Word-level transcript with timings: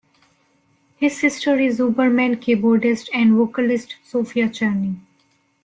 His 0.95 1.19
sister 1.19 1.59
is 1.59 1.77
Ooberman 1.77 2.37
keyboardist 2.37 3.09
and 3.13 3.35
vocalist 3.35 3.97
Sophia 4.03 4.49
Churney. 4.49 4.95